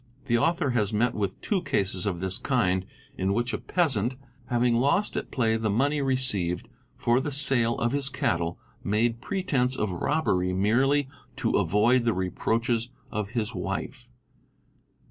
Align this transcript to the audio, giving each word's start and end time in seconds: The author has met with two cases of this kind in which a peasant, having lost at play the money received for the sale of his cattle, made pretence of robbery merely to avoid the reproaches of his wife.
The 0.25 0.35
author 0.39 0.71
has 0.71 0.91
met 0.91 1.13
with 1.13 1.39
two 1.41 1.61
cases 1.61 2.07
of 2.07 2.21
this 2.21 2.39
kind 2.39 2.87
in 3.19 3.33
which 3.35 3.53
a 3.53 3.59
peasant, 3.59 4.15
having 4.47 4.77
lost 4.77 5.15
at 5.15 5.29
play 5.29 5.57
the 5.57 5.69
money 5.69 6.01
received 6.01 6.67
for 6.95 7.19
the 7.19 7.29
sale 7.29 7.75
of 7.77 7.91
his 7.91 8.09
cattle, 8.09 8.57
made 8.83 9.21
pretence 9.21 9.75
of 9.77 9.91
robbery 9.91 10.53
merely 10.53 11.07
to 11.35 11.51
avoid 11.51 12.05
the 12.05 12.15
reproaches 12.15 12.89
of 13.11 13.29
his 13.33 13.53
wife. 13.53 14.09